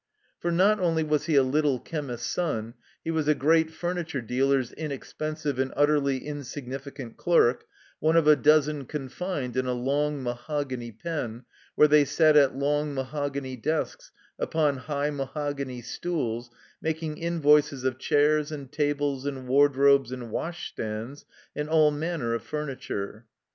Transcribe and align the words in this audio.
For, 0.39 0.51
not 0.51 0.79
only 0.79 1.03
was 1.03 1.27
he 1.27 1.35
a 1.35 1.43
little 1.43 1.77
chemist's 1.79 2.25
son, 2.27 2.73
he 3.03 3.11
was 3.11 3.27
a 3.27 3.35
great 3.35 3.69
furniture 3.69 4.19
dealer's 4.19 4.71
inexpensive 4.71 5.59
and 5.59 5.71
utterly 5.75 6.17
insignificant 6.25 7.17
clerk, 7.17 7.65
one 7.99 8.15
of 8.17 8.25
a 8.25 8.35
dozen 8.35 8.85
confined 8.87 9.55
in 9.55 9.67
a 9.67 9.73
long 9.73 10.23
mahogany 10.23 10.91
pen 10.91 11.45
where 11.75 11.87
they 11.87 12.03
sat 12.03 12.35
at 12.35 12.55
long 12.55 12.95
mahogany 12.95 13.55
desks, 13.55 14.11
upon 14.39 14.77
high 14.77 15.11
mahogany 15.11 15.83
stools, 15.83 16.49
making 16.81 17.19
invoices 17.19 17.83
of 17.83 17.99
chairs 17.99 18.51
and 18.51 18.71
tables 18.71 19.27
and 19.27 19.47
wardrobes 19.47 20.11
and 20.11 20.31
washstands 20.31 21.25
and 21.55 21.69
all 21.69 21.91
man 21.91 22.21
ner 22.21 22.33
of 22.33 22.41
furniture. 22.41 23.27